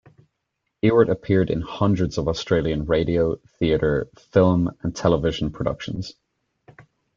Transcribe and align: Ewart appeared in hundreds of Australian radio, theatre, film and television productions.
Ewart 0.81 1.09
appeared 1.09 1.51
in 1.51 1.61
hundreds 1.61 2.17
of 2.17 2.27
Australian 2.27 2.85
radio, 2.85 3.35
theatre, 3.59 4.09
film 4.17 4.71
and 4.81 4.95
television 4.95 5.51
productions. 5.51 6.15